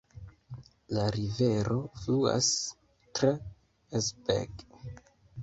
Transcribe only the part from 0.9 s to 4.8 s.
La rivero fluas tra Herzberg.